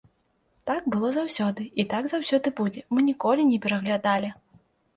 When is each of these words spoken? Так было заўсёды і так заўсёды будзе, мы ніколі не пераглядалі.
Так 0.69 0.87
было 0.93 1.11
заўсёды 1.17 1.67
і 1.83 1.85
так 1.93 2.03
заўсёды 2.15 2.55
будзе, 2.63 2.85
мы 2.97 3.07
ніколі 3.13 3.41
не 3.53 3.63
пераглядалі. 3.69 4.29